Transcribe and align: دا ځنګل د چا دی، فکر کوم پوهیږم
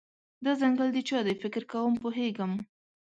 دا 0.43 0.51
ځنګل 0.61 0.89
د 0.93 0.97
چا 1.09 1.19
دی، 1.25 1.33
فکر 1.43 1.63
کوم 1.71 1.93
پوهیږم 2.03 2.51